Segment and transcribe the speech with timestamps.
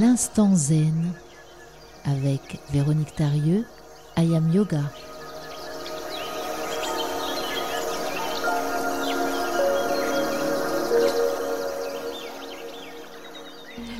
[0.00, 1.12] L'instant zen
[2.06, 3.66] avec Véronique Tarieux,
[4.16, 4.80] Ayam Yoga.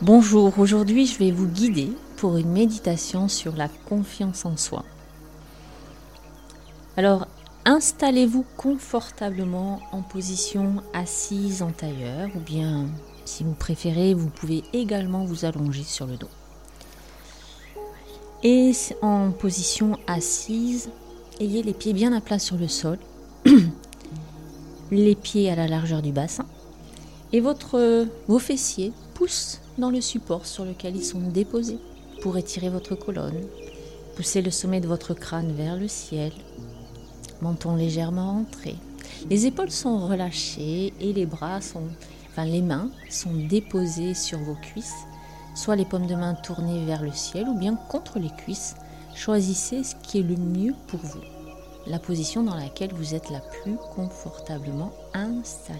[0.00, 4.86] Bonjour, aujourd'hui je vais vous guider pour une méditation sur la confiance en soi.
[6.96, 7.26] Alors,
[7.66, 12.86] installez-vous confortablement en position assise en tailleur ou bien,
[13.24, 16.28] si vous préférez, vous pouvez également vous allonger sur le dos.
[18.42, 20.90] Et en position assise,
[21.40, 22.98] ayez les pieds bien à plat sur le sol,
[24.90, 26.46] les pieds à la largeur du bassin
[27.34, 31.80] et vos fessiers poussent dans le support sur lequel ils sont déposés
[32.22, 33.40] pour étirer votre colonne.
[34.14, 36.30] Poussez le sommet de votre crâne vers le ciel.
[37.42, 38.76] Menton légèrement rentré.
[39.28, 41.88] Les épaules sont relâchées et les bras sont,
[42.42, 45.06] les mains sont déposées sur vos cuisses,
[45.54, 48.74] soit les paumes de main tournées vers le ciel ou bien contre les cuisses.
[49.14, 51.22] Choisissez ce qui est le mieux pour vous,
[51.86, 55.78] la position dans laquelle vous êtes la plus confortablement installé.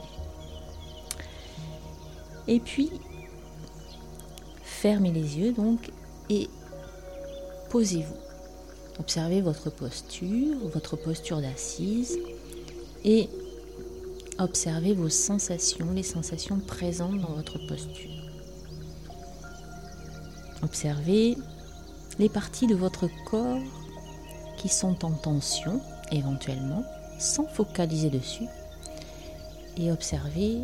[2.47, 2.91] Et puis,
[4.85, 5.91] Fermez les yeux donc
[6.29, 6.51] et
[7.71, 8.19] posez-vous.
[9.01, 12.19] Observez votre posture, votre posture d'assise
[13.03, 13.31] et
[14.39, 18.11] observez vos sensations, les sensations présentes dans votre posture.
[20.63, 21.37] Observez
[22.19, 23.63] les parties de votre corps
[24.57, 26.85] qui sont en tension éventuellement,
[27.19, 28.47] sans focaliser dessus,
[29.77, 30.61] et observez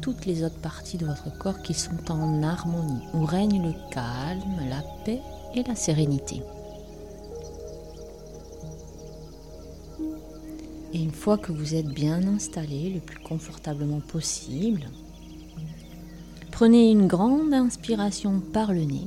[0.00, 4.68] toutes les autres parties de votre corps qui sont en harmonie, où règne le calme,
[4.68, 5.20] la paix
[5.54, 6.42] et la sérénité.
[10.92, 14.82] Et une fois que vous êtes bien installé le plus confortablement possible,
[16.50, 19.06] prenez une grande inspiration par le nez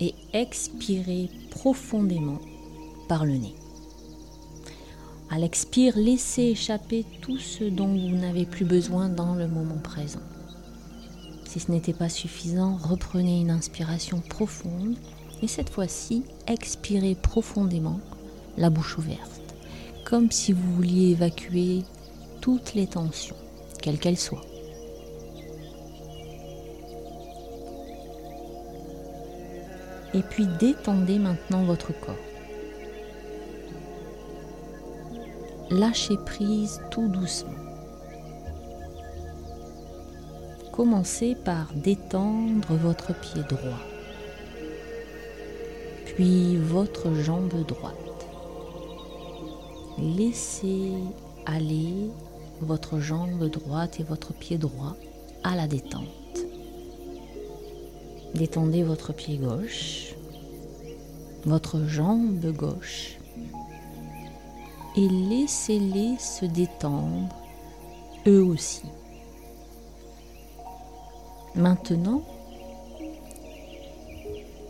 [0.00, 2.40] et expirez profondément
[3.08, 3.54] par le nez.
[5.30, 10.20] À l'expire, laissez échapper tout ce dont vous n'avez plus besoin dans le moment présent.
[11.48, 14.96] Si ce n'était pas suffisant, reprenez une inspiration profonde
[15.42, 17.98] et cette fois-ci, expirez profondément,
[18.56, 19.45] la bouche ouverte,
[20.06, 21.82] comme si vous vouliez évacuer
[22.40, 23.36] toutes les tensions,
[23.82, 24.40] quelles qu'elles soient.
[30.14, 32.16] Et puis détendez maintenant votre corps.
[35.70, 37.50] lâchez prise tout doucement.
[40.72, 43.82] Commencez par détendre votre pied droit,
[46.04, 48.15] puis votre jambe droite.
[49.98, 50.92] Laissez
[51.46, 52.10] aller
[52.60, 54.94] votre jambe droite et votre pied droit
[55.42, 56.04] à la détente.
[58.34, 60.14] Détendez votre pied gauche,
[61.44, 63.16] votre jambe gauche
[64.96, 67.34] et laissez-les se détendre
[68.26, 68.82] eux aussi.
[71.54, 72.22] Maintenant,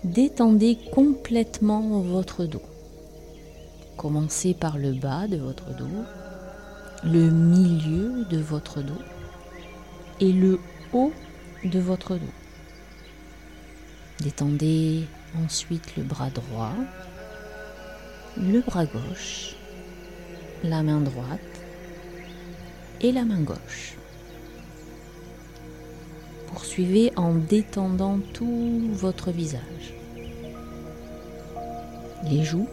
[0.05, 2.63] détendez complètement votre dos.
[3.97, 6.05] Commencez par le bas de votre dos,
[7.05, 9.01] le milieu de votre dos
[10.21, 10.61] et le
[10.93, 11.13] haut
[11.65, 12.35] de votre dos.
[14.21, 15.05] Détendez
[15.45, 16.75] ensuite le bras droit,
[18.37, 19.57] le bras gauche
[20.63, 21.41] la main droite
[23.01, 23.97] et la main gauche.
[26.49, 29.95] Poursuivez en détendant tout votre visage.
[32.25, 32.69] Les joues,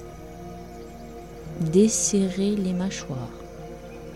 [1.61, 3.31] desserrez les mâchoires,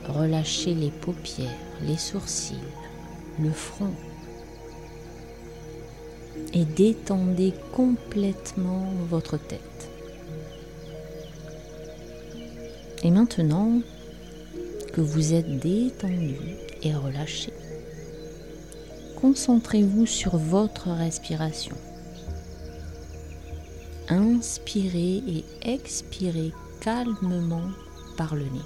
[0.08, 1.48] relâchez les paupières,
[1.84, 2.56] les sourcils,
[3.40, 3.94] le front
[6.54, 9.90] et détendez complètement votre tête.
[13.04, 13.82] Et maintenant
[14.94, 16.36] que vous êtes détendu
[16.82, 17.54] et relâché,
[19.22, 21.76] concentrez-vous sur votre respiration.
[24.10, 27.70] Inspirez et expirez calmement
[28.18, 28.66] par le nez.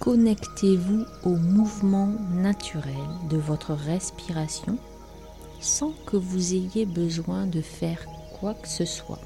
[0.00, 2.94] Connectez-vous au mouvement naturel
[3.30, 4.76] de votre respiration
[5.60, 8.04] sans que vous ayez besoin de faire
[8.38, 9.20] quoi que ce soit.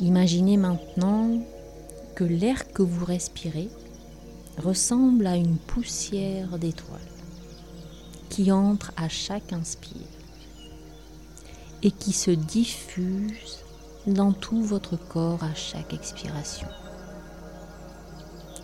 [0.00, 1.40] Imaginez maintenant
[2.14, 3.70] que l'air que vous respirez
[4.58, 7.00] ressemble à une poussière d'étoiles
[8.28, 10.23] qui entre à chaque inspire
[11.84, 13.58] et qui se diffuse
[14.06, 16.66] dans tout votre corps à chaque expiration.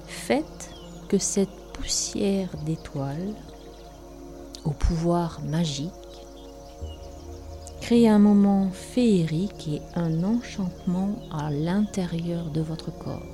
[0.06, 0.70] Faites
[1.08, 3.34] que cette poussière d'étoiles
[4.64, 5.90] au pouvoir magique,
[7.80, 13.26] créez un moment féerique et un enchantement à l'intérieur de votre corps.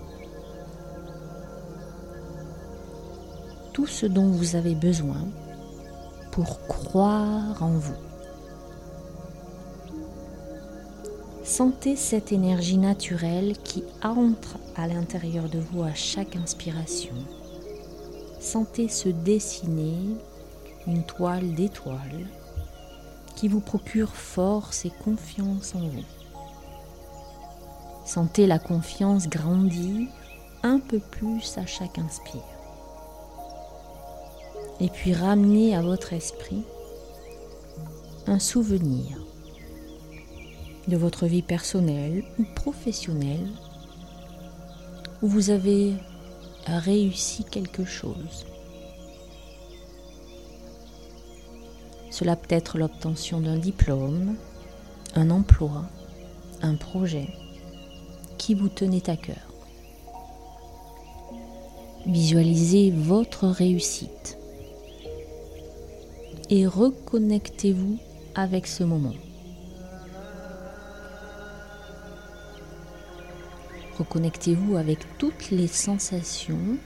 [3.72, 5.28] Tout ce dont vous avez besoin
[6.32, 8.15] pour croire en vous.
[11.46, 17.14] Sentez cette énergie naturelle qui entre à l'intérieur de vous à chaque inspiration.
[18.40, 19.94] Sentez se dessiner
[20.88, 22.26] une toile d'étoiles
[23.36, 26.04] qui vous procure force et confiance en vous.
[28.04, 30.08] Sentez la confiance grandir
[30.64, 32.42] un peu plus à chaque inspire.
[34.80, 36.64] Et puis ramenez à votre esprit
[38.26, 39.25] un souvenir
[40.88, 43.48] de votre vie personnelle ou professionnelle
[45.22, 45.94] où vous avez
[46.66, 48.46] réussi quelque chose.
[52.10, 54.36] Cela peut être l'obtention d'un diplôme,
[55.14, 55.84] un emploi,
[56.62, 57.28] un projet
[58.38, 59.52] qui vous tenait à cœur.
[62.06, 64.38] Visualisez votre réussite
[66.48, 67.98] et reconnectez-vous
[68.34, 69.14] avec ce moment.
[73.98, 76.76] Reconnectez-vous avec toutes les sensations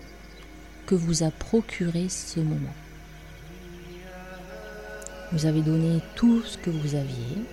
[0.86, 2.74] que vous a procuré ce moment.
[5.32, 7.44] Vous avez donné tout ce que vous aviez.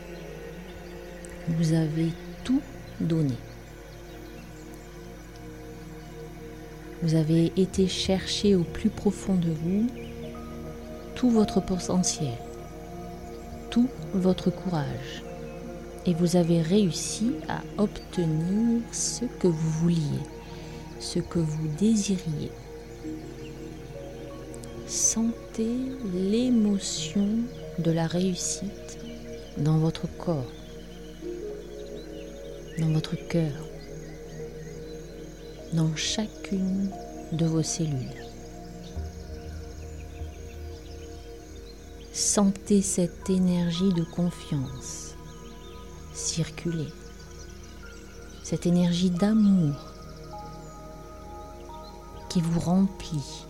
[1.48, 2.12] Vous avez
[2.44, 2.62] tout
[3.00, 3.34] donné.
[7.02, 9.88] Vous avez été chercher au plus profond de vous
[11.16, 12.38] tout votre potentiel,
[13.72, 15.24] tout votre courage,
[16.08, 20.24] et vous avez réussi à obtenir ce que vous vouliez,
[21.00, 22.52] ce que vous désiriez.
[24.88, 25.76] Sentez
[26.14, 27.28] l'émotion
[27.80, 28.98] de la réussite
[29.58, 30.52] dans votre corps,
[32.80, 33.68] dans votre cœur,
[35.74, 36.90] dans chacune
[37.34, 38.24] de vos cellules.
[42.14, 45.07] Sentez cette énergie de confiance
[46.18, 46.88] circuler.
[48.44, 49.76] Cette énergie d'amour
[52.30, 53.46] qui vous remplit.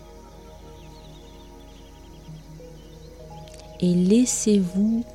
[3.79, 5.05] Et laissez-vous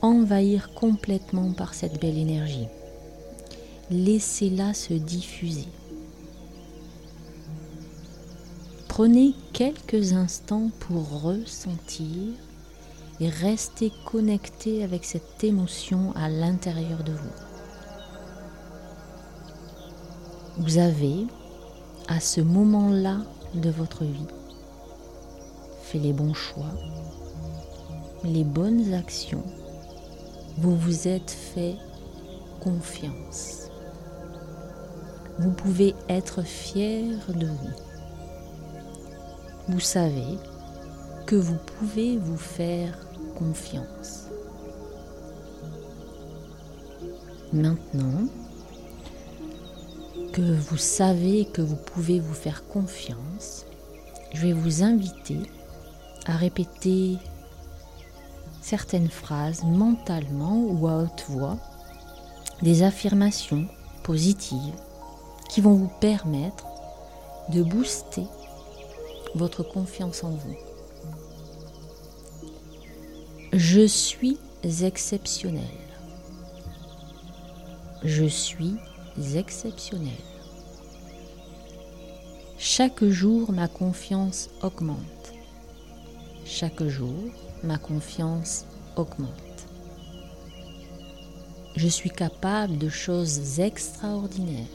[0.00, 2.68] envahir complètement par cette belle énergie.
[3.90, 5.68] Laissez-la se diffuser.
[8.88, 12.34] Prenez quelques instants pour ressentir
[13.20, 17.30] et restez connecté avec cette émotion à l'intérieur de vous.
[20.58, 21.26] Vous avez,
[22.08, 23.18] à ce moment-là
[23.54, 24.26] de votre vie,
[25.82, 26.72] fait les bons choix,
[28.24, 29.44] les bonnes actions,
[30.58, 31.76] vous vous êtes fait
[32.60, 33.68] confiance.
[35.38, 37.74] Vous pouvez être fier de vous.
[39.68, 40.38] Vous savez
[41.26, 42.98] que vous pouvez vous faire
[43.36, 44.24] confiance.
[47.52, 48.26] Maintenant
[50.32, 53.64] que vous savez que vous pouvez vous faire confiance,
[54.32, 55.38] je vais vous inviter
[56.26, 57.16] à répéter
[58.60, 61.56] certaines phrases mentalement ou à haute voix,
[62.62, 63.66] des affirmations
[64.02, 64.74] positives
[65.48, 66.66] qui vont vous permettre
[67.50, 68.26] de booster
[69.34, 70.73] votre confiance en vous.
[73.56, 75.62] Je suis exceptionnel.
[78.02, 78.74] Je suis
[79.36, 80.10] exceptionnel.
[82.58, 84.98] Chaque jour, ma confiance augmente.
[86.44, 87.14] Chaque jour,
[87.62, 89.68] ma confiance augmente.
[91.76, 94.66] Je suis capable de choses extraordinaires.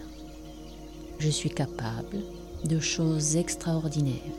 [1.17, 2.19] Je suis capable
[2.63, 4.37] de choses extraordinaires.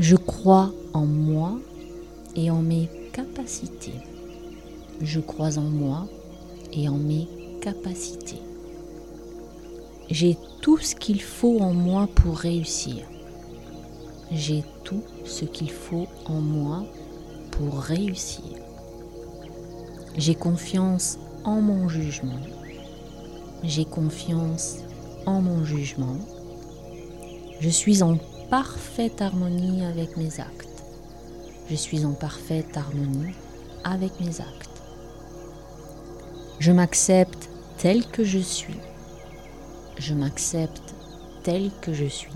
[0.00, 1.60] Je crois en moi
[2.36, 3.94] et en mes capacités.
[5.00, 6.06] Je crois en moi
[6.72, 7.26] et en mes
[7.60, 8.40] capacités.
[10.10, 13.04] J'ai tout ce qu'il faut en moi pour réussir.
[14.30, 16.84] J'ai tout ce qu'il faut en moi
[17.50, 18.44] pour réussir.
[20.16, 22.40] J'ai confiance en mon jugement.
[23.64, 24.78] J'ai confiance
[25.26, 26.16] en mon jugement.
[27.60, 28.18] Je suis en
[28.50, 30.75] parfaite harmonie avec mes actes.
[31.68, 33.34] Je suis en parfaite harmonie
[33.82, 34.82] avec mes actes.
[36.60, 38.78] Je m'accepte tel que je suis.
[39.98, 40.94] Je m'accepte
[41.42, 42.30] tel que je suis.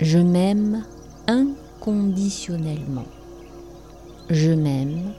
[0.00, 0.84] Je m'aime
[1.26, 3.06] inconditionnellement.
[4.30, 5.12] Je m'aime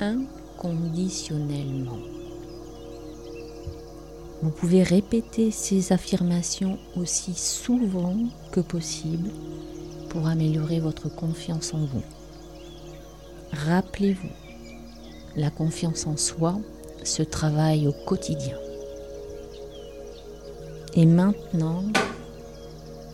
[0.00, 1.98] inconditionnellement.
[4.42, 8.16] Vous pouvez répéter ces affirmations aussi souvent
[8.50, 9.30] que possible
[10.10, 12.02] pour améliorer votre confiance en vous.
[13.52, 14.28] Rappelez-vous,
[15.36, 16.58] la confiance en soi
[17.02, 18.58] se travaille au quotidien.
[20.94, 21.84] Et maintenant,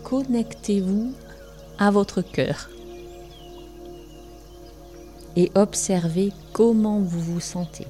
[0.02, 1.12] connectez-vous
[1.78, 2.70] à votre cœur
[5.36, 7.86] et observez comment vous vous sentez.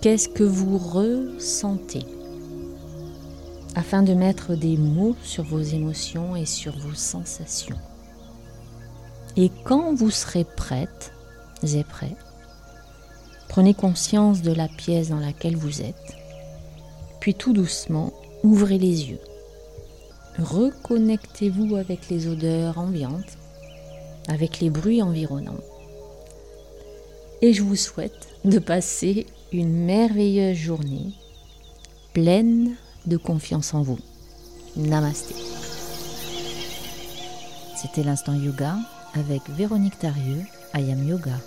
[0.00, 2.17] Qu'est-ce que vous ressentez?
[3.74, 7.78] Afin de mettre des mots sur vos émotions et sur vos sensations.
[9.36, 11.12] Et quand vous serez prête
[11.62, 12.16] et prêt,
[13.48, 16.16] prenez conscience de la pièce dans laquelle vous êtes,
[17.20, 19.20] puis tout doucement, ouvrez les yeux.
[20.38, 23.38] Reconnectez-vous avec les odeurs ambiantes,
[24.28, 25.60] avec les bruits environnants.
[27.42, 31.12] Et je vous souhaite de passer une merveilleuse journée
[32.12, 32.74] pleine
[33.08, 33.98] de confiance en vous.
[34.76, 35.34] Namasté.
[37.76, 38.76] C'était l'instant yoga
[39.14, 41.38] avec Véronique Tarieux, Ayam Yoga.